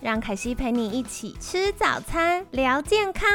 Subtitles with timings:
[0.00, 3.28] 让凯西陪你一起吃早餐，聊健康。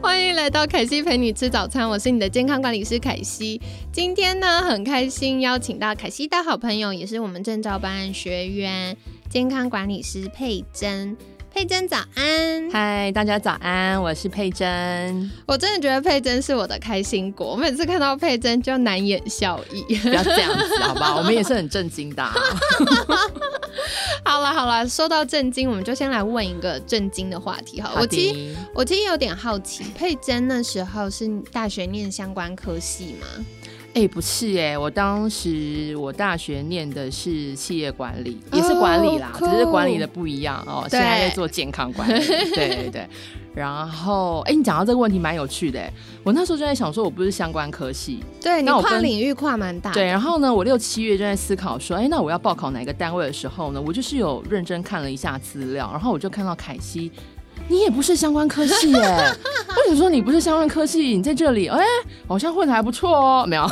[0.00, 3.60] 欢迎来到凯西陪你吃早餐，我是你的健康管理师凯西。
[3.92, 8.96] 今天呢，很开心邀请到凯西的好朋友，也是我们证照班学员，
[9.28, 11.16] 健康管理师佩珍。
[11.52, 15.30] 佩珍早安，嗨，大家早安，我是佩珍。
[15.46, 19.82] 我真的觉得佩珍是我的开心果，我每次看到佩珍就难掩笑意。
[19.98, 21.14] 不要这样子，好吧？
[21.18, 22.24] 我们也是很震惊的。
[24.24, 27.90] 好了好了，说到震惊，我们就先来问一个震惊的话题哈。
[27.96, 33.26] 我其实我其实有点好奇，佩珍那时候是大学念相关科系吗？
[33.92, 40.86] 哎，不是哎，我当时我大学念的是企业管理，也是管理啦，只是管理的不一样哦。
[40.88, 42.24] 现在在做健康管理，
[42.54, 43.06] 对对对。
[43.52, 45.82] 然后，哎，你讲到这个问题蛮有趣的。
[46.22, 49.92] 我那时候就在想，说我不是相关科系，对，你跨领域跨蛮大。
[49.92, 57.10] 对，然后呢，我六七月就在思考说，哎，那我要报考哪个单位的时候呢，我就是有认真看了一下资料，然后我就看到凯西。
[57.70, 58.98] 你也不是相关科系耶？
[59.76, 60.98] 为什么说你不是相关科系？
[61.16, 61.80] 你在这里，哎，
[62.26, 63.46] 好像混的还不错哦。
[63.46, 63.64] 没有，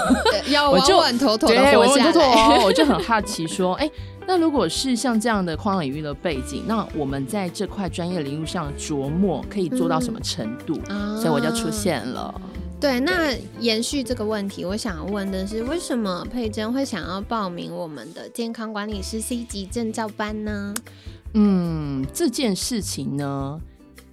[0.46, 2.58] 要稳稳妥妥的活下来。
[2.64, 3.90] 我就很好奇说，哎，
[4.24, 10.78] 那如果是像这样的跨领域的背景，那我们在这块专业领域上琢磨可以做到什么程度？
[11.16, 12.32] 所以我就出现了。
[12.80, 20.72] 对，那延续这个问题，我想问的是，为什么佩珍会想要报名我们的健康管理师 C 级证照班呢？
[21.34, 23.60] 嗯，这件事情呢？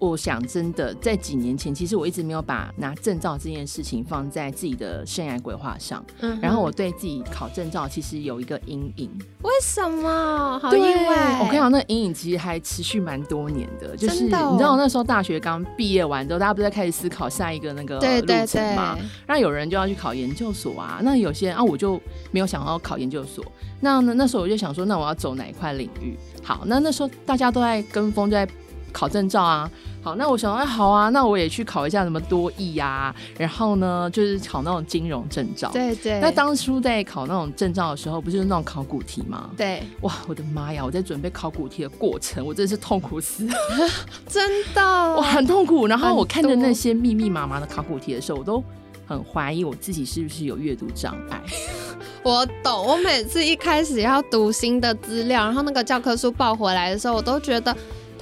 [0.10, 6.04] 我想，真的在几年前，其实我一直没有把拿证照这件事情放在自己的生涯规划上。
[6.20, 9.10] 嗯，然后我对自己考证照其实有一个阴影。
[9.42, 10.60] 为什么？
[10.60, 11.40] 好意外！
[11.40, 13.96] 我跟你讲，那阴影其实还持续蛮多年的。
[13.96, 18.98] 就是你知道，那时候大学刚毕业完之后，大家不是在开始思考下一个那个路程嘛？
[19.28, 21.00] 那有人就要去考研究所啊。
[21.04, 22.02] 那有些人啊，我就
[22.32, 23.44] 没有想要考研究所。
[23.82, 26.18] 那那那时候我就想说，那我要走哪一块领域？
[26.44, 28.48] 好，那那时候大家都在跟风，在。
[28.96, 29.70] 考证照啊，
[30.02, 35.70] 好，那我想，哎，好啊，那我也去考一下什么多益呀，然后呢，就是考那种金融证照。
[35.74, 36.18] 对对。
[36.22, 39.50] 那当初在考那种证照的时候，不就是那种考古题吗？
[39.58, 39.84] 对。
[40.00, 40.82] 哇，我的妈呀！
[40.86, 43.46] 我在准备考古题的过程，我真的是痛苦死。
[44.30, 44.82] 真的。
[45.18, 45.88] 我很痛苦。
[45.88, 48.64] 然后我看着那些密密麻麻的考古题的时候，我都
[49.06, 51.42] 很怀疑我自己是不是有阅读障碍。
[52.24, 52.88] 我懂。
[52.88, 57.76] 我每次一开始要读新的资料，然后那个教科书抱回来的时候，我都觉得。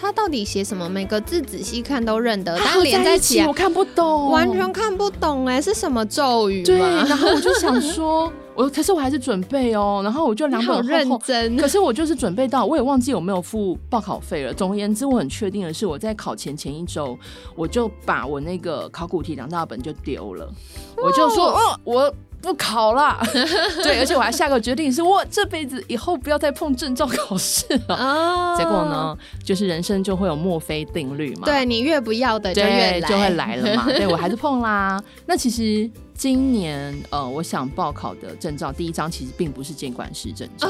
[0.04, 0.90] 他到底写什么？
[0.90, 6.62] 每个字仔细看都认得，但连在一起我看不懂，完全看不懂哎，是什么咒语？
[6.64, 6.78] 对，
[7.08, 14.54] 然后我就想说， 我可是我还是准备哦，然后我就两本认真，可是我就是准备到，我也忘记有没有付报考费了。
[14.54, 17.18] 总而言之，我很确定的是，我在考前前一周，
[17.56, 20.52] 我就把我那个考古题两大本就丢了，
[20.98, 22.14] 我就说，哦，我。
[22.44, 23.18] 不考了，
[23.82, 27.96] 对，而且我还下个决定，是我这辈子以后不要再碰证照考试了。
[27.96, 31.46] 哦，结果呢，就是人生就会有墨菲定律嘛。
[31.46, 33.86] 对你越不要的，就越就会来了嘛。
[33.96, 35.02] 对我还是碰啦。
[35.26, 40.70] 那其实今年呃，我想报考的证照第一张其实并不是监管师证照。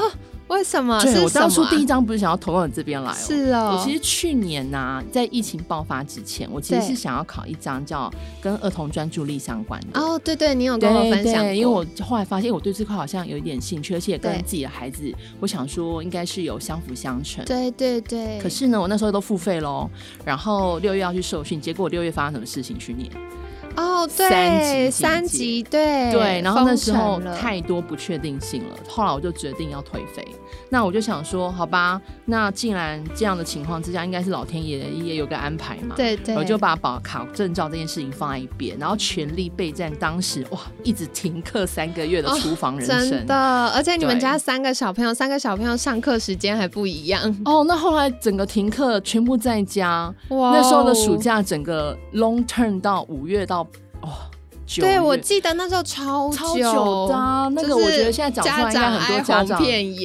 [0.54, 1.00] 为什么？
[1.02, 3.14] 对我当初第一张不是想要投到你这边来哦。
[3.14, 3.76] 是哦。
[3.76, 8.10] 我其实去年呢，在疫情爆发之前，我其实是想要考一张叫
[8.40, 10.00] 跟儿童专注力相关的。
[10.00, 17.44] 哦，对对，你有跟我分享因为我后来发现我对这块好像有一点兴趣，而且跟自己的孩子，我想说应该是有相辅相成。
[17.44, 18.38] 对对对。
[18.40, 19.90] 可是呢，我那时候都付费喽，
[20.24, 22.78] 然后六月要去受训，结果六月发生什么事情？
[22.78, 23.10] 去年。
[23.76, 30.26] 哦，对，三级，对对，然后那时候太多不确定性了，后来我就决定要退费。
[30.70, 35.94] 那我就想说，好吧，那既然这样的情况之下，应该是老天爷也有个安排嘛。
[35.96, 43.10] 对对，我就把保考证照这件事情放在一边，然后全力备战当时哇，一直停课三个月的厨房人生。
[43.10, 43.36] 真的，
[43.68, 47.22] 而且你们家三个小朋友，三个小朋友上课时间还不一样。
[47.44, 50.12] 哦，那后来整个停课，全部在家。
[50.28, 53.63] 哇，那时候的暑假，整个 long term 到五月到。
[54.66, 59.62] 哦，对，我记得那时候超超久的，那个我觉得现在讲出来应该很多家长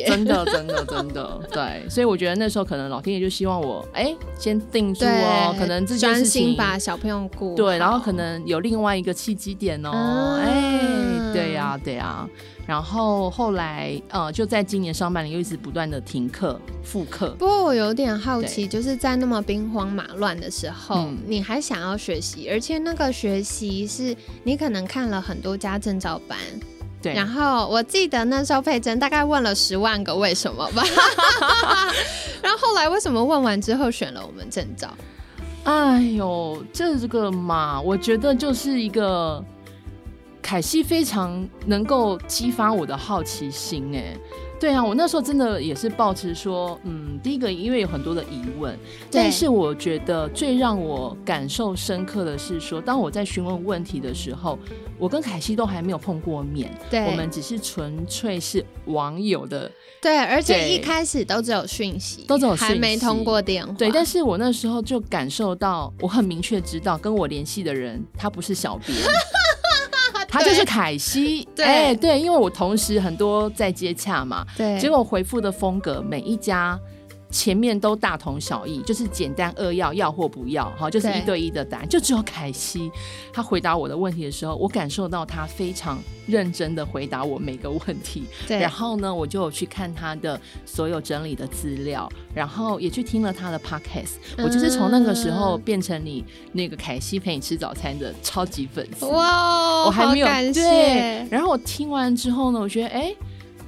[0.08, 12.28] 真的真的真的对，所以我觉得那时候可能老天爷就希望我哎先定住哦，可能这件事情把小朋友顾对，然后可能有另外一个契机点哦，哎，对呀对呀。
[12.70, 17.32] 然后后来呃，就在今年上半年又一直不断的停课复课。
[17.40, 26.38] 不过我有点好奇，就是在那么兵荒马乱的时候，你还想要学习，而且那个学习是你可能看了很多家证照班。
[27.02, 27.16] 对。
[27.16, 30.84] 然后我记得那时候佩珍大概问了十万个为什么吧。
[32.44, 34.88] 然后后来为什么问完之后选了我们证照？
[35.64, 39.44] 哎呦，这个嘛，我觉得就是一个。
[40.50, 44.18] 凯西非常能够激发我的好奇心，哎，
[44.60, 48.76] 对啊，我那时候真的也是抱持说，嗯，第一个因为有很多的疑问，
[49.12, 54.58] 但是我觉得最让我感受深刻的是说，当我在询问问题的时候，
[54.98, 59.72] 我跟凯西都还没有碰过面，对，我们只是纯粹是网友的，
[60.02, 68.98] 对，而且一开始都只有讯息，都只有还没通过电话，对，但是我那时候就感受到，我很明确知道跟我联系的人他不是小编。
[70.30, 71.96] 他就是凯西，对。
[71.96, 76.80] 对，因为我同时很多在接洽嘛，对，结果回复的风格每一家。
[77.32, 81.88] 前面都大同小异，就是简单扼要，要或不要，哈，就是一对一的答案。
[81.88, 82.92] 就只有凯西，
[83.32, 88.24] 他回答我的问题的时候，我感受到他非常认真的回答我每个问题。
[88.48, 94.16] 对，然后呢，我就去看他的所有整理的资料，然后也去听了他的 podcast。
[94.40, 99.06] 我就是从那个时候变成你那个凯西陪你吃早餐的超级粉丝。
[99.06, 101.28] 哇，哦我还没有对。
[101.30, 103.16] 然后我听完之后呢，我觉得哎。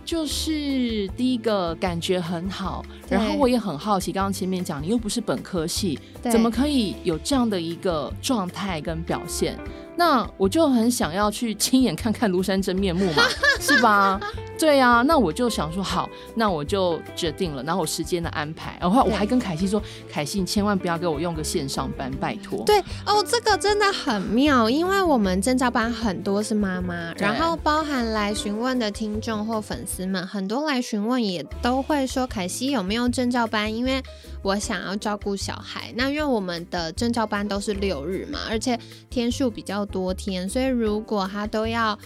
[0.04, 9.58] 就是第一个感觉很好，然后我也很好奇，刚刚前面讲你又不是本科系，怎么可以有这样的一个状态跟表现？
[9.96, 13.24] 那我就很想要去亲眼看看庐山真面目嘛，
[13.60, 14.20] 是吧？
[14.58, 22.64] 对呀，那我就想说好，那我就决定了，然后我时间的安排，然后我还跟凯西说，凯西你千万不要给我用个线上班，拜托。
[22.64, 34.00] 对哦，这个真的很妙，因为我们证照班很多是妈妈，然后包含来询问的听众或粉丝们，很多来询问也都会说凯西有没有证照班，因为
[34.44, 35.92] 我想要照顾小孩。
[35.96, 38.80] 那因为我们的证照班都是六日嘛，而且
[39.10, 41.98] 天数比较多天，所以如果他都要。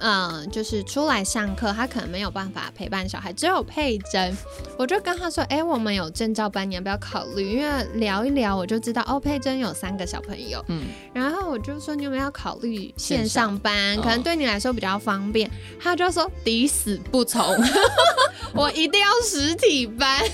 [0.00, 4.36] 嗯，就是出来上课，他可能没有办法陪伴小孩，只有佩珍。
[4.78, 10.64] 我就跟他说：“哎，我们有证照班，你要不要考虑？”因为聊一聊，我就知道哦，佩珍有三个小朋友。
[10.68, 13.96] 嗯，然后我就说：“你有没有考虑线上班？
[14.00, 17.56] 可能对你来说比较方便。”他就说：“抵死不从，
[18.54, 20.20] 我一定要实体班。”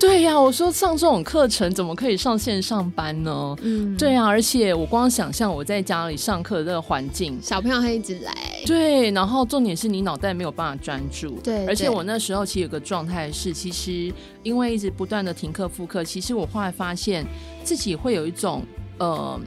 [0.00, 3.56] 对呀，我说上这种课程怎么可以上线上班呢？
[3.62, 8.34] 嗯，对啊，而且我光想象我在家里上课的这个环境，小朋友会一直来。
[8.66, 11.38] 对，然后重点是你脑袋没有办法专注。
[11.40, 14.12] 对，而且我那时候其实有个状态是，其实
[14.42, 17.24] 因为一直不断的停课复课，其实我后来发现
[17.62, 18.64] 自己会有一种
[18.98, 19.40] 呃。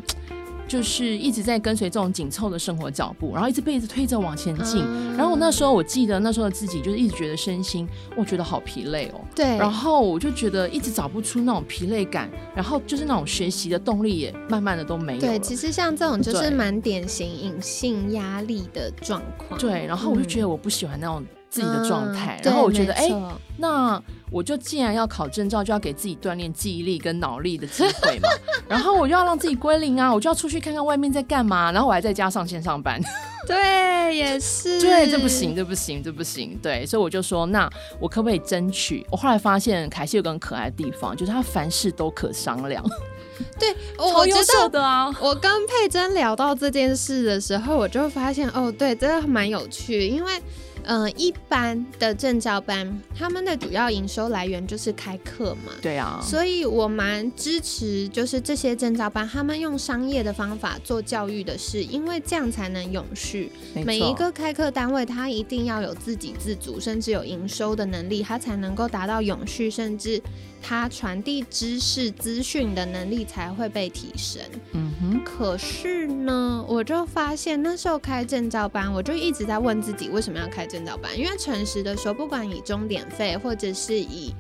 [0.68, 4.84] 就是一直在跟随这种紧凑的生活脚步，然后一直被一直推着往前进。
[5.16, 9.22] 然后我那时候我记得那时候的自己就是一直觉得身心，我觉得好疲累哦。
[9.36, 9.58] 对。
[9.58, 15.20] 然后我就觉得一直找不出那种疲累感，然后就是那种学习的动力也慢慢的都没有。
[15.22, 19.60] 对，其实像这种就是蛮典型隐性压力的状况。
[19.60, 21.26] 对，然后我就觉得我不喜欢那种。
[21.50, 23.10] 自己的状态，然后我觉得，哎，
[23.58, 28.30] 那我就既然要考证照，就要给自己锻炼记忆力跟脑力的机会嘛。
[28.68, 31.72] 然后我就要让自己归零啊，我就要出去看看外面在干嘛。
[31.72, 33.02] 然后我还在家上线上班，
[33.48, 36.60] 对，也是，对，这不行，这不行，这不行。
[36.62, 39.06] 对，所以我就说，那我可不可以争取？
[39.10, 42.84] 我后来发现凯西有个很可爱的地方，就是他凡事都可商量。
[43.58, 50.42] 对，我觉得啊，我跟佩珍聊到这件事的时候，我就发现，哦，对，真的蛮有趣，因为。
[50.88, 55.74] 嗯，一般的证照班，他们的主要营收来源就是开课嘛。
[55.82, 63.52] 对啊，所以我蛮支持，就是这些证照班，他们用商业的方法做教育的事，因为这样才能永续。
[63.86, 70.22] 每一个开课单位，他一定要有自给自足，甚至有营收的能力，他才能够达到永续，甚至
[70.68, 74.42] 他传递知识资讯的能力才会被提升。
[74.74, 75.24] 嗯哼。
[75.24, 80.86] 可是呢，我就发现那时候开证照班，我就一直在问自己，为什么要开证？
[80.86, 84.34] 照班，因为诚实的说，不管以终点费或者是以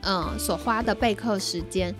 [0.00, 1.94] 嗯所花的备课时间，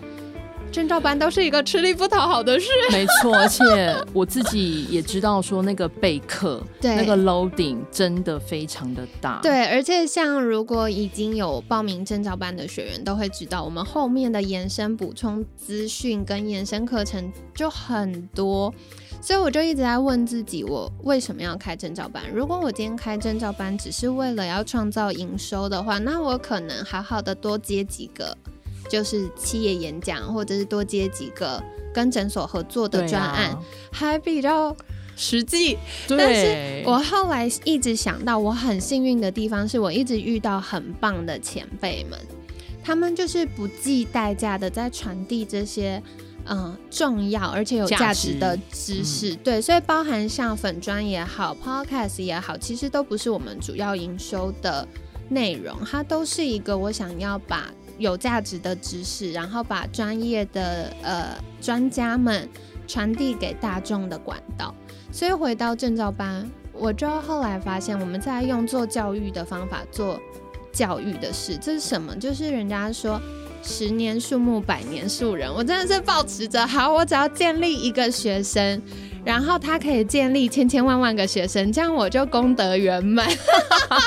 [0.71, 2.67] 证照班都是一个吃力不讨好的事。
[2.91, 9.39] 没错，而且我自己也知道说那个备课， 对那个 loading 真的非常的大。
[9.41, 18.73] 对，而且像如果已经有报名证照班的学员都会知道，我们后面的延伸补充资讯跟延伸课程就很多。
[19.21, 22.21] 所以我就一直在问自己，我为什么要开证照班？
[22.31, 28.37] 如果我今天开证照班只是为了要创造营收的话，那我可能好好的多接几个，
[28.89, 31.61] 就是企业演讲，或者是多接几个
[31.93, 33.57] 跟诊所合作的专案，
[33.91, 34.75] 还比较
[35.15, 35.77] 实际。
[36.07, 42.19] 但是我后来一直想到，我很幸运的地方是我一直遇到很棒的前辈们，
[42.83, 46.01] 他们就是不计代价的在传递这些。
[46.47, 54.87] 嗯，重要而且有价值的知识，对，所以包含像粉砖也好，podcast 也好，其实都不是我们主要营收的
[55.27, 62.47] 内容，它都是一个我想要把有价值的知识，然后把专业的呃专家们
[62.87, 64.73] 传递给大众的管道。
[65.11, 70.19] 所以回到证照班，我就后来发现，我们在用做教育的方法做
[70.71, 72.15] 教育的事，这是什么？
[72.15, 73.21] 就是人家说。
[73.67, 75.51] 十年树木，百年树人。
[75.51, 78.79] 我真的是保持着好，我只要建立一个学生，
[79.23, 83.27] 然后他可以建立千千万万个学生，这样我就功德圆满。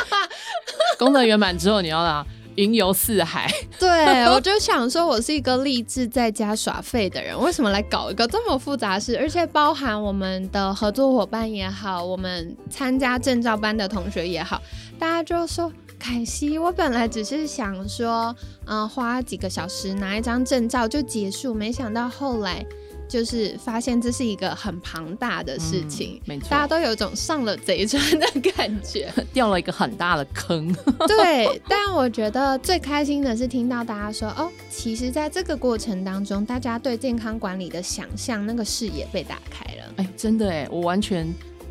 [0.96, 2.24] 功德圆满之后，你要啦，
[2.58, 3.48] 云游四海。
[3.78, 9.16] 对，我就想说，我是一个励志在家耍废的人，为什么来搞一个这么复杂事？
[9.16, 14.60] 而且包含我们的合作伙伴也好，我们参加证照班的同学也好，
[14.98, 15.72] 大家就说。
[16.00, 18.32] 凯西，我本来只是想说，
[18.66, 22.64] 嗯，花几个小时拿一张证照就结束，没想到后来
[23.08, 30.72] 就是发现这是一个很庞大的事情，没错，大家都有一种上了贼船的感觉， 掉了一个很大的坑。
[31.06, 39.94] 对，但我觉得最开心的是听到大家说，哦，其实在这个过程当中，大家对健康管理的想象那个视野被打开了。
[39.96, 41.26] 哎，真的哎，我完全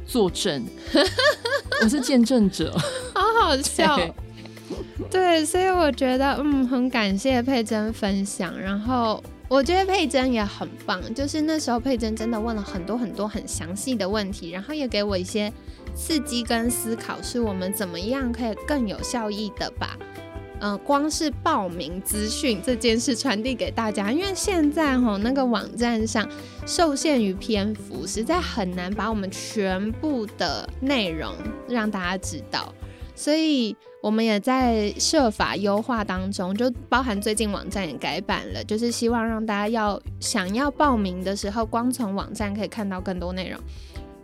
[0.06, 0.66] 作证，
[1.84, 2.76] 我是见证者。
[3.14, 4.00] 好好笑，
[5.12, 8.58] 对，所以我觉得，嗯，很感谢佩珍分享。
[8.60, 15.52] 然后我觉得佩珍也很棒，就是那时候佩珍真的问了很多很多很详细的问题，然后也给我一些
[15.96, 19.98] 刺激跟思考，是我们怎么样可以更有效益的把，
[20.60, 24.12] 嗯，光是报名资讯这件事传递给大家。
[24.12, 26.30] 因为现在哈那个网站上
[26.66, 31.34] 受限于篇幅，实在很难把我们全部的内容
[31.70, 32.74] 让大家知道。
[33.16, 33.76] 所以
[34.08, 43.60] 我们也在设法优化当中，就包含最近网站也改版了，就是希望让大家要想要报名的时候，光从网站可以看到更多内容，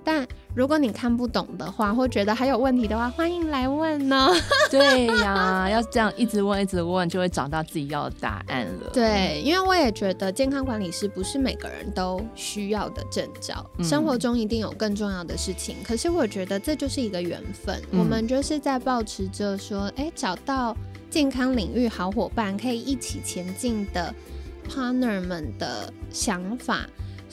[0.04, 0.28] 但。
[0.56, 4.30] 如果你看不懂的话，或觉得还有问题的话，欢迎来问呢。
[4.70, 8.92] 对呀，要这样一直问，一直问，就会找到自己要的答案了。
[8.94, 15.78] 对，因为我也觉得健康管理师不是每个人都需要的证照，生活中一定有更重要的事情。
[15.84, 20.78] 可是我觉得这就是一个缘分，我们就是在保持着说，哎，找到
[21.10, 24.14] 健康领域好伙伴，可以一起前进的
[24.70, 26.86] partner 们的想法。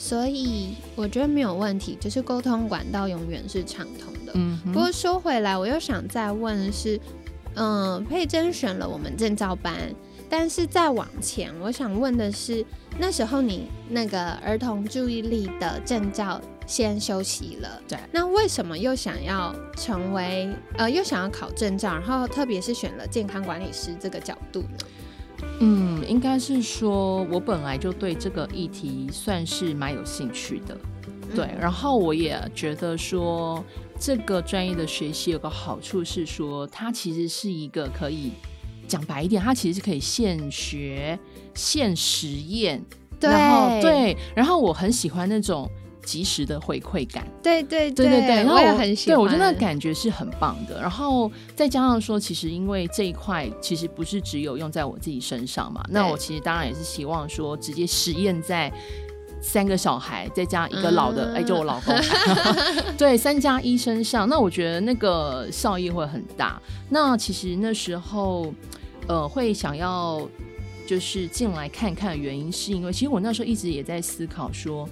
[0.03, 4.31] 所以我觉得没有问题，就是沟通管道永远是畅通的。
[4.33, 6.99] 嗯，不过说回来，我又想再问是，
[7.53, 9.75] 嗯，佩珍选了我们证照班，
[10.27, 12.65] 但是再往前，我想问的是，
[12.97, 24.77] 那时候你那个儿童注意力的证照先休息了，对，那为什么又想要成为呃，又想要考证照，然后特别是选了健康管理师这个角度呢？
[25.61, 30.75] 嗯，应该是说，我本来就对这个议题算是蛮有兴趣的，
[31.35, 31.47] 对。
[31.59, 33.63] 然后我也觉得说，
[33.99, 38.31] 这个专业的学习有个好处是说，它其实是一个可以
[38.87, 41.17] 讲白一点，它其实是可以现学
[41.53, 42.83] 现实验，
[43.19, 45.69] 然后对，然后我很喜欢那种。
[46.03, 49.15] 及时的回馈感，对对对对对，我也很喜欢。
[49.15, 50.81] 对我觉得那感觉是很棒的。
[50.81, 58.71] 然后再加上说，其实因为这一块其实不是只有用在我自己身上嘛，那我其实当然也是希望说，直接实验在
[59.41, 61.95] 三个小孩再加一个老的，哎，就我老公，
[62.97, 66.61] 对，三加一身上，那我觉得那个效益会很大。
[66.89, 68.53] 那其实那时候，
[69.07, 70.27] 呃，会想要。
[70.91, 74.85] 就是进来看看，原因是因为其实我那时候一直也在思考说，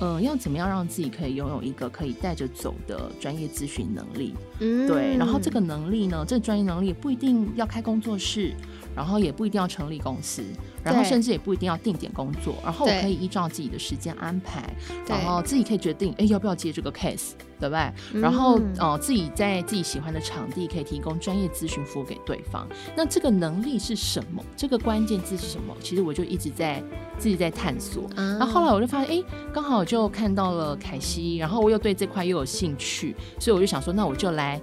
[0.00, 8.54] 嗯，要怎么样让自己可以拥有一个可以带着走的专业咨询能力，嗯，对，然后这个能力呢，这专业能力不一定要开工作室。
[8.94, 10.42] 然后也不一定要成立公司，
[10.82, 14.74] 然后甚至也不一定要定点工作，然后我可以依照自己的时间安排，
[15.06, 18.20] 然后自己可以决定，哎，要不要接这个 case，对不对？
[18.20, 22.66] 然后呃，自己在自己喜欢的场地可以提供专业咨询服务给对方。
[22.96, 24.42] 那这个能力是什么？
[24.56, 25.74] 这个关键字是什么？
[25.80, 26.82] 其实我就一直在
[27.18, 28.04] 自己在探索。
[28.16, 34.60] 然后后来我就发现，哎，刚好就看到了凯西，然后我又对这块又有兴趣，所以我就想说，那我就来。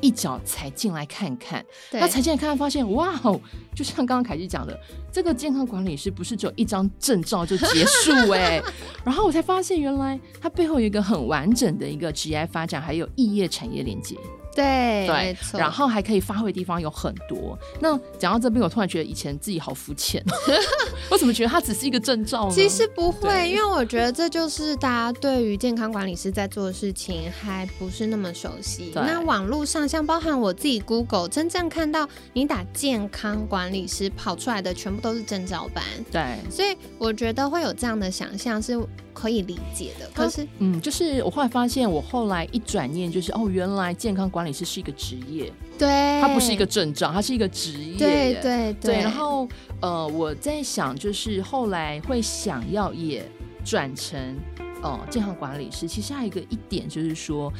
[0.00, 3.40] 一脚踩进来看看，那踩进来看看，发现哇哦，
[3.74, 4.78] 就像刚刚凯西讲的，
[5.12, 8.62] 这个健康管理师不是只有一张证照就结束哎，
[9.04, 14.16] 然后我才发现原来它背后有一个很完整的一个职业发展，还有异业产业连接。
[14.54, 17.56] 对对，然后还可以发挥的地方有很多。
[17.80, 20.22] 那讲到这边，我突然觉得以前自己好肤浅，
[21.10, 22.54] 我怎么觉得它只是一个证照呢？
[22.54, 28.92] 其实不会，因为我觉得这就是大家对于健康管理师在做的事情还不是那么熟悉。
[28.94, 38.78] 那网络上像包含我自己 Google 真正看到你打健康管理师跑出来的全部都是证照班，对，所以我觉得会有这样的想象是。
[39.18, 48.94] 可以理解的，可是，嗯，就是我后来发现，我后来一转念，就是哦，原来健康管理师是一个职业，对，它不是一个症状，它是一个职业，对对对。
[49.00, 49.48] 然后，
[49.80, 53.28] 呃，我在想，就是后来会想要也
[53.64, 54.36] 转成
[54.82, 57.52] 哦健康管理师，其实还有一个一点就是说。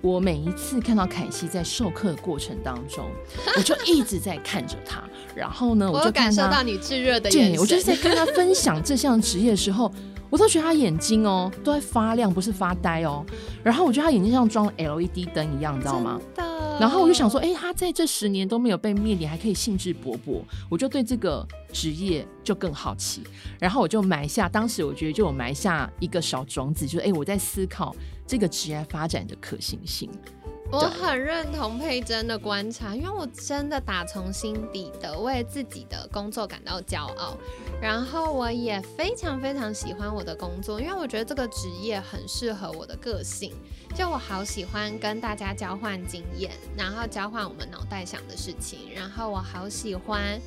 [0.00, 3.06] 我每一次看到凯西在授课的过程当中，
[3.56, 5.02] 我就一直在看着他。
[5.34, 7.58] 然后呢，我就感受到你炙热的眼神。
[7.58, 9.90] 我就是在跟他分享这项职业的时候，
[10.34, 13.24] 我都觉得他眼睛哦都在发亮，不是发呆哦。
[13.62, 16.20] 然后我觉得他眼睛像装 LED 灯一样，你知道吗？
[16.80, 23.22] 然后我就想说，哎，他在这十年都没有被灭顶，还可以兴致勃勃，我就对这个职业就更好奇。
[23.60, 27.94] 然后我就埋下，当时我觉得就有埋下一个小种子，就是哎，我在思考。
[28.26, 30.10] 这个职业发展的可行性，
[30.74, 37.36] 我很认同佩珍的观察，因为我真的打从心底的为自己的工作感到骄傲，
[37.80, 43.54] 然后我也非常非常喜欢我的工作，因为我觉得这个职业很适合我的个性，
[43.94, 50.40] 就我好喜欢跟大家交换经验，然后交换我们脑袋想的事情，然后我好喜欢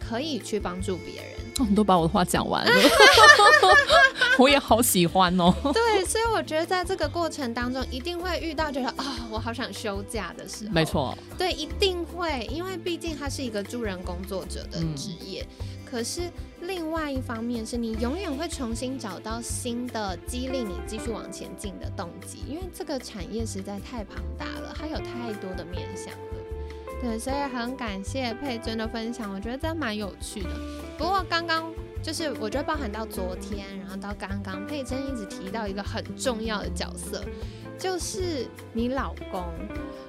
[0.00, 1.68] 可以去帮助别人。
[1.68, 2.72] 你都把我的话讲完了，
[4.38, 5.54] 我也好喜欢哦。
[5.72, 10.72] 对，所以我觉得在这个过程当中，一定会遇到觉得啊，我好想休假的时候。
[10.72, 15.46] 没错，对，一定会，因为毕竟它是一个助人工作者的职业。
[15.84, 16.22] 可是
[16.62, 26.18] 另外一方面，是你永远会重新找到新的激励你继续往前进的动机，因为这个产业实在太庞大了，它有太多的面向了。
[27.00, 30.48] 对，所以很感谢佩珍的分享，我觉得真蛮有趣的。
[30.98, 31.72] 不过刚刚
[32.04, 37.24] 就是我觉得包含到昨天，然后到刚刚，佩珍一直提到一个很重要的角色，
[37.78, 39.42] 就是你老公。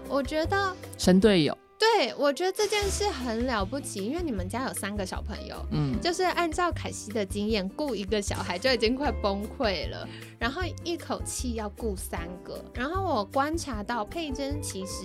[0.09, 1.57] 我觉得神队友。
[1.77, 10.07] 对，我觉得这件事很了不起，因为你们家有三个小朋友，嗯，就是按照凯西的经验，雇一个小孩就已经快崩溃了，
[10.39, 15.03] 然后一口气要雇三个，然后我观察到佩珍其实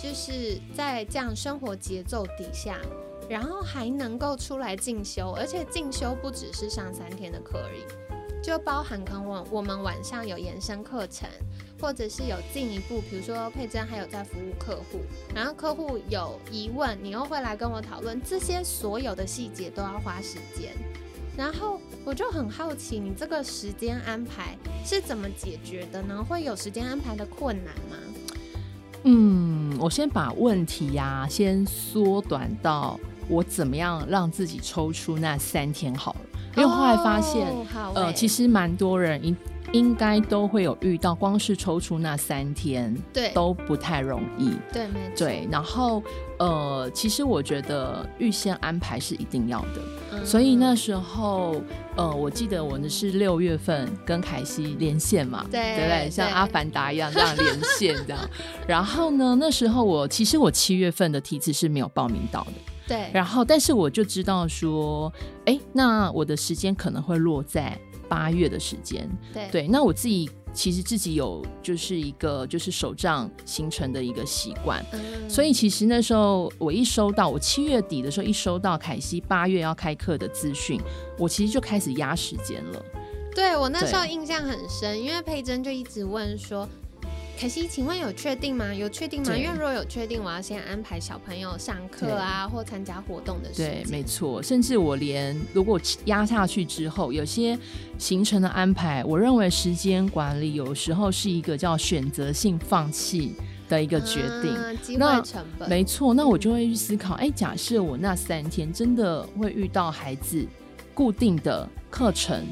[0.00, 2.78] 就是在这样生活节奏底下，
[3.28, 11.28] 然后还能够出来进修，而且进修不只是上三天的课而已，就包含可能我我们晚上有延伸课程。
[11.80, 14.98] 或者是有进一步，比如说佩珍还有在服务客户，
[15.32, 20.72] 然后客户有疑问，你又会来跟我讨论，这些所有的细节都要花时间。
[21.36, 26.20] 然后我就很好奇，你这个时间安排是怎么解决的呢？
[26.28, 27.96] 会有时间安排的困难吗？
[29.04, 36.20] 嗯，我先把问题呀先缩短到我怎么样让自己抽出那三天好了，
[36.56, 37.46] 因为后来发现，
[37.94, 39.36] 呃，其实蛮多人应
[39.72, 44.52] 应该都会有遇到，光是抽出那三天，对，都不太容易。
[44.72, 45.26] 对，没错。
[45.26, 46.02] 对，然后
[46.38, 50.24] 呃，其实我觉得预先安排是一定要的。
[50.24, 51.60] 所以那时候，
[51.96, 56.10] 呃，我记得我呢是六月份跟凯西连线嘛，对，对不对？
[56.10, 58.18] 像阿凡达一样这样连线这样。
[58.66, 62.52] 然后呢，那时候我其实我七月份的题词是没有报名到的。
[62.88, 63.10] 对。
[63.12, 65.12] 然后，但是我就知道说，
[65.44, 67.78] 哎，那我的时间可能会落在。
[68.10, 74.82] 八月的时间，对对，那我自己其实自己有就是一个就是手账形成的一个习惯，
[75.28, 80.80] 所以其实那时候我一收到我七月底的时候一收到凯西八月要开课的资讯，
[81.18, 82.82] 我其实就开始压时间了。
[83.34, 86.66] 对我那时候印象很深，因为佩珍就一直问说。
[87.40, 88.74] 可惜，请问有确定吗？
[88.74, 89.36] 有确定吗？
[89.36, 93.84] 因为如果有确定，我要先安排小朋友上课啊，或参加活动的时间。
[93.84, 94.42] 对，没错。
[94.42, 97.56] 甚至我连如果压下去之后，有些
[97.96, 103.36] 行程的安排，我认为时间管理有时候是一个叫选择性放弃
[103.68, 104.56] 的一个决定。
[104.82, 105.68] 机会成本。
[105.68, 110.44] 没错，那我就会去思考，哎，假设我那三天真的会遇到孩子
[110.92, 112.44] 固定的课程。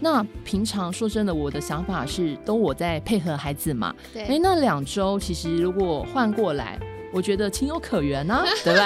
[0.00, 3.94] 那平常说真的，我的想法是都我在配合孩子嘛。
[4.12, 4.22] 对。
[4.24, 6.78] 哎，那两周其实如果换过来，
[7.12, 8.84] 我觉得情有可原呢， 对不对？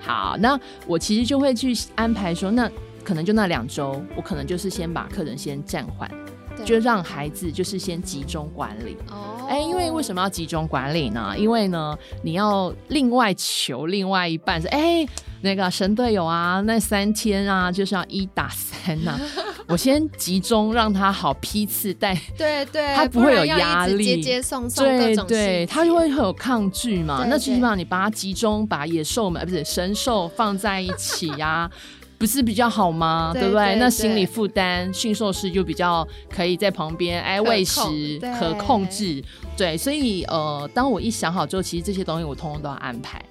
[0.00, 2.70] 好，那我其实就会去安排说，那
[3.02, 6.10] 可能就那两周，我可能就是先把客人先暂缓，
[6.64, 8.96] 就让孩子就是先集中管理。
[9.10, 9.46] 哦。
[9.48, 11.34] 哎，因为为什么要集中管理呢？
[11.36, 15.06] 因为呢，你要另外求另外一半是哎。
[15.40, 19.20] 那个神队友啊，那三天啊，就是要一打三呐。
[19.68, 27.26] 我先集中让他好批次带，对对，他不会有压力，接接送送对对，他就会很有抗拒嘛。
[27.28, 31.70] 那基本上你把他集中，把野兽们不是神兽放在一起呀。
[32.24, 33.32] 不是比较好吗？
[33.34, 33.76] 对不对？
[33.76, 39.22] 那心理负担，驯兽师就比较可以在旁边，哎，喂食可控制。
[39.58, 43.22] 对，所以呃，当我一想好之后，其实这些东西我通通都要安排。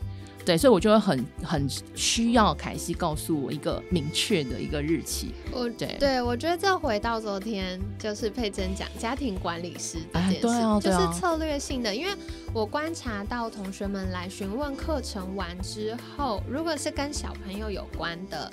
[0.45, 5.31] 对，所以我就会很很需要凯西告诉我一个明确的一个日期。
[5.51, 11.95] 我对对，我觉得这回到昨天就是佩珍讲家庭管理师这件事，就是策略性的。
[11.95, 12.11] 因为
[12.53, 18.51] 我观察到同学们来询问课程完之后，如果是跟小朋友有关的。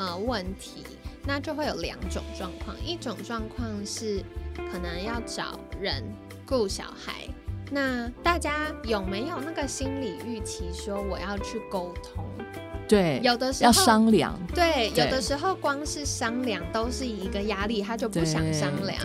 [0.00, 0.86] 呃，问题
[1.26, 4.24] 那就会有两种状况，一种状况是
[4.56, 6.02] 可能要找人
[6.48, 7.28] 雇小孩，
[7.70, 12.24] 那大家有没有那个心理预期说我要去沟通？
[12.90, 14.36] 对，有的时候要商量。
[14.52, 19.00] 对，有的时候光是商量都是一个压力，他就不想商量。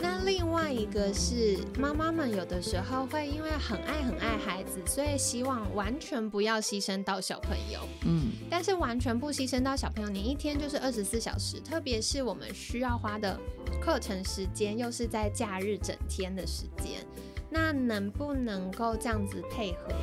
[0.00, 7.80] 那另外一个是妈妈们有的时候会因为很爱很爱孩子，所以希望完全不要牺牲到小朋友。
[8.04, 13.36] 嗯，但是完全不牺牲到小朋友，你一天就是二十四小时，特别是我们需要花的
[13.80, 17.04] 课程时间又是在假日整天的时间，
[17.50, 19.94] 那能不能够这样子配合？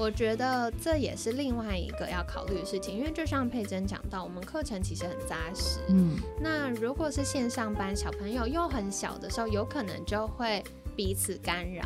[0.00, 5.78] 我觉得这也是另外一个要考虑的事情，因为就像佩珍讲到，我们课程其实很扎实。
[5.90, 10.64] 嗯，那如果是线上班，小朋友又很小的时候，有可能就会
[10.96, 11.84] 彼此干扰。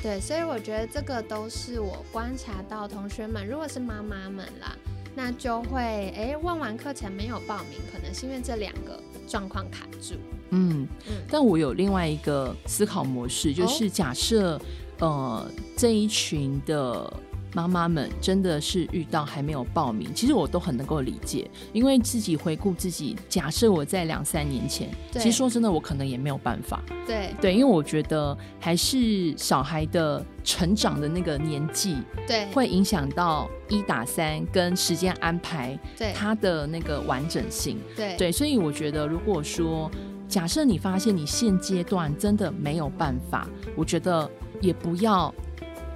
[0.00, 4.76] 对，所以我觉得这个都是我观察到同学们，如果是妈妈们啦，
[5.16, 5.80] 那就会
[6.16, 10.14] 哎问完课程没有报名，可能是因为这两个状况卡住。
[10.50, 14.60] 嗯嗯，但我有另外一个思考模式，就是假设
[15.00, 17.12] 呃这一群的。
[17.54, 26.82] 妈妈们真的是遇到还没有报名，其实我都很能够理解，因为自己回顾自己，假设我在两三年前，其实说真的，我可能也没有办法。
[27.06, 37.78] 对对，因为我觉得还是小孩的成长的那个年纪，对，会影响到一打三跟时间安排，对他的那个完整性。
[37.96, 39.90] 对对，所以我觉得，如果说
[40.28, 44.30] 假设你发现你现阶段真的没有办法，我觉得
[44.60, 45.34] 也不要。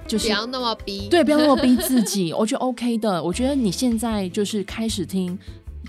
[0.07, 3.23] 就是不要那么逼，对，不要那么逼自己， 我觉得 OK 的。
[3.23, 5.37] 我觉得你现在就是开始听。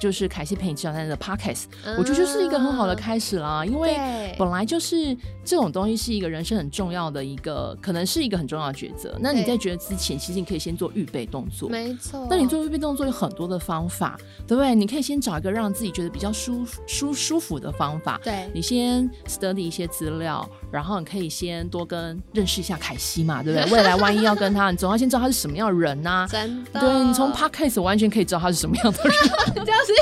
[0.00, 3.64] 就是凯西陪你吃早餐的 podcast，我觉得就是一个很好的开始啦。
[3.64, 3.96] 因为
[4.36, 9.16] 本来就是这种东西是一个人生很重要的一个，可能是一个很重要的抉择。
[9.20, 11.68] 那你在抉择之前，其实你可以先做预备动作。
[11.68, 12.26] 没错。
[12.30, 14.74] 那你做预备动作有很多的方法，对不对？
[14.74, 18.20] 你可以先找一个让自己觉得比较舒舒舒服的方法。
[18.24, 18.50] 对。
[18.54, 23.70] 你先 study 一些资料，然后你可以先多跟认识一下凯西嘛，对不对？
[23.72, 26.26] 未来万一要跟他，你总要先知道他是什么样的人呐。
[26.30, 26.80] 真的。
[26.80, 29.12] 对你从 podcast 完全可以知道他是什么样的人。
[29.64, 29.92] 这样子。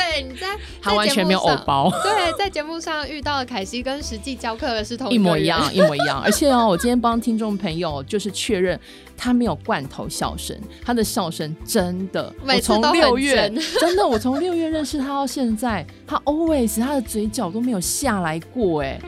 [0.00, 0.46] 对，你在
[0.80, 1.90] 他完全没有偶包。
[2.02, 6.20] 对，在节目上遇到的凯西跟实际教课的是同一模一样， 一模一样。
[6.20, 8.78] 而且哦，我今天帮听众朋友就是确认，
[9.16, 19.00] 他没有罐头笑声，他的笑声真的，我从六月真的，我从六月认识他到现在，他 always 他的嘴角都没有下来过，哎。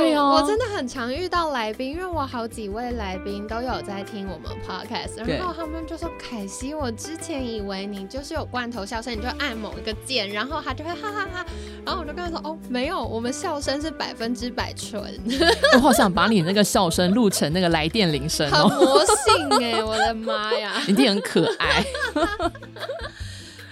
[0.00, 11.46] 对哦，我真的很常遇到来宾，因为我好几位来宾都有在听我们 podcast，然后他们就说：“凯西，我之前以为你就是有罐头笑声，你就按某一个键，然后他就会哈哈哈。”
[11.84, 15.02] 然后我就跟他说：“哦，没有，我们笑声是百分之百纯。
[15.74, 21.84] ”我好想把你那个笑声录成那个来电铃声哦，魔性哎，我的妈呀， 一定很可爱。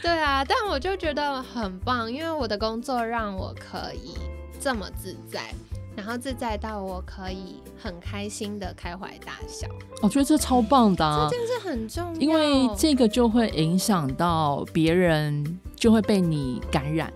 [0.03, 4.15] 对啊，但我就觉得很棒，因为我的工作让我可以
[4.61, 5.41] 这么自在。
[5.99, 9.67] 然后自在到我可以很开心的开怀大笑，
[10.01, 17.13] 我觉得这超棒的，这件事很重要，因为这个就会影响到别人，就会被你感染，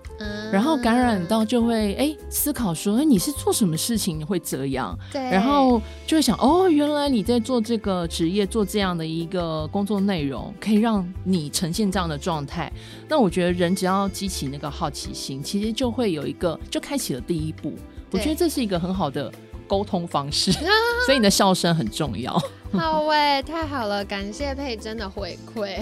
[0.52, 12.70] 然后感染到就会哎思考说，哎你是做什么事情你会这样，对，然后就会想哦原来你在做这个职业做这样的一个工作内容，可以让你呈现这样的状态，
[13.08, 17.72] 那我觉得人只要激起那个好奇心，其实就会有一个就开启了第一步。
[18.12, 19.32] 我觉得这是一个很好的
[19.66, 20.52] 沟通方式，
[21.06, 22.40] 所以你的笑声很重要。
[22.72, 25.78] 好喂，太好了，感谢佩珍的回馈。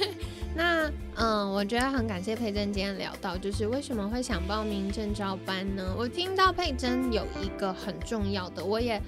[0.54, 5.94] 那嗯，我觉得很感谢佩珍今天聊到，就是为什么会想报名证照班呢？
[5.96, 9.00] 我听到佩珍有一个很重要的，我也。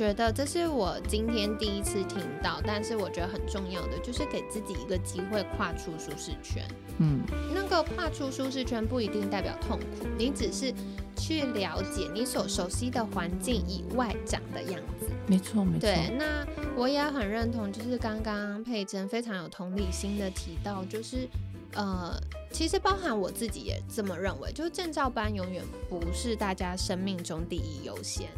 [0.00, 6.66] 觉得这是我今天第一次听到，但是我觉得很重要的就是给自己一个机会跨出舒适圈。
[7.00, 7.20] 嗯，
[7.54, 10.72] 那个跨出舒适圈不一定代表痛苦，你只是
[11.18, 15.06] 去了解你所熟悉的环境以外长的样子。
[15.26, 15.80] 没错，没错。
[15.80, 21.28] 对，那我也很认同，就是刚刚佩珍非常有同理心的提到，就是
[21.74, 22.18] 呃，
[22.50, 28.30] 其实包含我自己也这么认为，就是证照班永远不是大家生命中第一优先。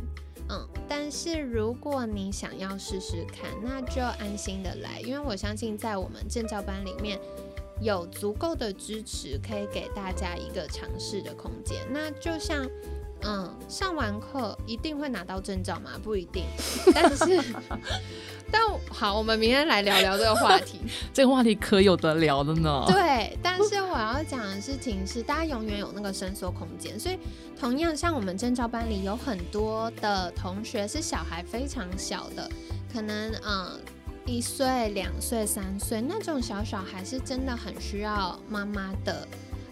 [0.48, 7.18] 嗯，但是如果你想要试试看，那就安心的来，因为我相信在我们证照班里面
[7.80, 11.78] 有足够的支持，可以给大家一个尝试的空间。
[11.90, 12.68] 那就像。
[13.24, 15.92] 嗯，上完课一定会拿到证照吗？
[16.02, 16.44] 不一定。
[16.94, 17.40] 但是，
[18.50, 20.80] 但好，我们明天来聊聊这个话题。
[21.12, 22.84] 这个话题可有得聊的呢。
[22.88, 26.98] 对，但是我要讲的事情是，大家永远有那个伸缩空间。
[26.98, 27.18] 所以，
[27.58, 32.50] 同样像我们证照班里有很多的同学是小孩非常小的，
[32.92, 33.80] 可能嗯
[34.26, 39.26] 一岁、两岁、三岁那种小小孩是真的很需要妈妈的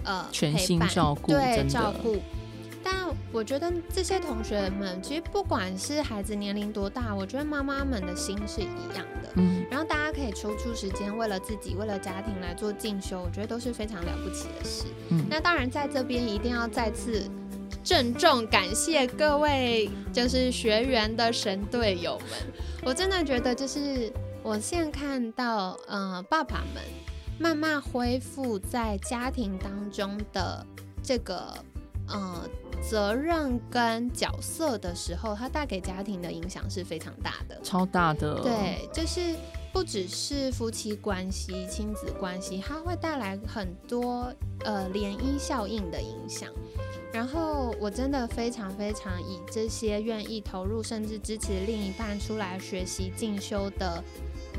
[0.05, 2.17] 呃全心照顾，对照顾。
[2.83, 2.95] 但
[3.33, 9.31] 我觉得这些同学们，其实不管是孩子年龄多大，我觉得妈妈们的心是一样的。
[9.37, 14.85] 嗯，然后大家可以抽出时间，为了自己，为了家庭来做进修，我觉得都是非常了不起的事。
[15.11, 17.31] 嗯，那当然在这边一定要再次
[17.85, 22.29] 郑重感谢各位就是学员的神队友们。
[22.83, 24.12] 我真的觉得，就是
[24.43, 26.83] 我现在看到，呃，爸爸们
[27.38, 30.66] 慢慢恢复在家庭当中的
[31.03, 31.55] 这个，
[32.11, 32.49] 呃。
[32.83, 38.40] 责任跟角色的时候，它带给家庭的影响是非常大的，超大的。
[38.40, 39.37] 对，就是
[39.70, 44.33] 不只是夫妻关系、亲子关系，它会带来很多
[44.64, 46.49] 呃涟漪效应的影响。
[47.12, 54.03] 然后我真的非常非常以这些愿意投入甚至支持另一半出来学习进修的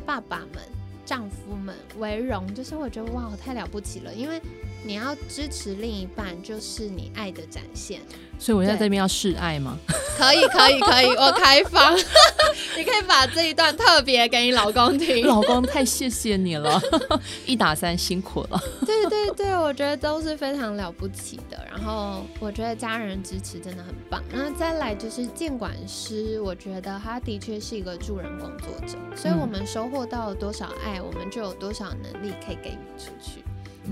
[0.05, 0.61] 爸爸们、
[1.03, 4.39] 丈夫们为荣，就是我觉得哇，太了不起了，因为。
[4.83, 8.01] 你要支持另一半，就是你爱的展现。
[8.39, 9.77] 所以我在这边要示爱吗？
[10.17, 11.95] 可以，可以，可以，我开放。
[12.75, 15.25] 你可以把这一段特别给你老公听。
[15.27, 16.81] 老公，太谢谢你了，
[17.45, 18.59] 一打三辛苦了。
[18.83, 21.63] 对对对，我觉得都是非常了不起的。
[21.69, 24.23] 然后我觉得家人支持真的很棒。
[24.31, 28.97] 那再来就是监管师，我觉得他的确是一个助人工作者。
[29.15, 33.43] 所以我们收获到了多少爱，我们就有多少能力可以给予出去。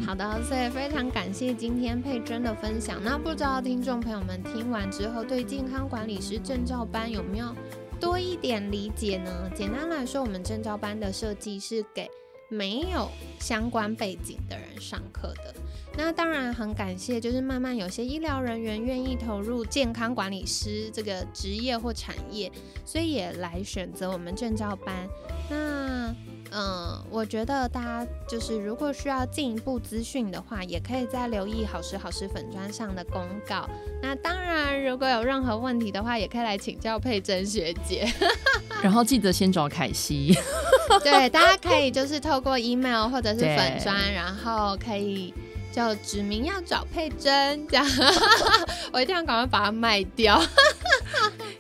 [0.06, 3.02] 好的，所以非常感谢今天佩珍的分享。
[3.04, 7.54] 那不知道听众朋友们听完之后，对健康管理师证照班有没有
[7.99, 9.49] 多一点理解呢？
[9.56, 12.10] 简单来说，我们证照班的设计是给
[12.49, 15.54] 没有相关背景的人上课的。
[15.97, 22.49] 那当然很感谢，就是慢慢有些医疗人员愿意投入健康管理师这个职业或产业，
[22.86, 25.08] 所以也来选择我们证照班。
[25.49, 26.15] 那
[26.52, 33.70] 嗯，我觉得大家就是如果需要进一步资讯的话，也可以再留意好时好时粉砖上的公告。
[34.02, 38.12] 那当然，如果有任何问题的话，也可以来请教佩珍学姐。
[38.82, 40.36] 然后记得先找凯西。
[41.04, 45.34] 对，大家可以就是透过 email 或者是粉砖，然后可以
[45.72, 47.86] 就指明要找佩珍，这样
[48.92, 50.42] 我一定要赶快把它卖掉。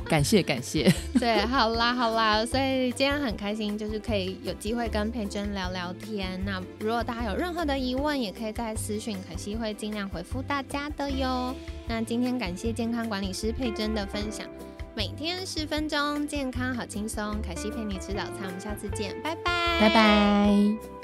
[0.09, 6.41] 感谢感谢， 对，好啦好啦，所以今天很开心，就是可以有机会跟佩珍聊聊天。
[6.43, 11.55] 那如果大家有任何的疑问，也可以在私讯，可惜会尽量回复大家的哟。
[11.87, 14.47] 那今天感谢健康管理师佩珍的分享，
[14.95, 20.98] 每天十分钟，健康好轻松，凯西陪你吃早餐，我们下次见，拜拜，拜拜。